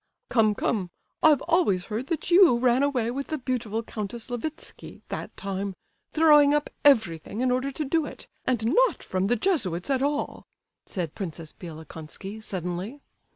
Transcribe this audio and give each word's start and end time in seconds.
"Come, 0.29 0.55
come, 0.55 0.89
I've 1.21 1.43
always 1.43 1.85
heard 1.85 2.07
that 2.07 2.31
you 2.31 2.57
ran 2.57 2.81
away 2.81 3.11
with 3.11 3.27
the 3.27 3.37
beautiful 3.37 3.83
Countess 3.83 4.31
Levitsky 4.31 5.03
that 5.09 5.37
time—throwing 5.37 6.55
up 6.55 6.71
everything 6.83 7.39
in 7.41 7.51
order 7.51 7.69
to 7.69 7.85
do 7.85 8.07
it—and 8.07 8.65
not 8.65 9.03
from 9.03 9.27
the 9.27 9.35
Jesuits 9.35 9.91
at 9.91 10.01
all," 10.01 10.47
said 10.87 11.13
Princess 11.13 11.53
Bielokonski, 11.53 12.41
suddenly. 12.41 12.99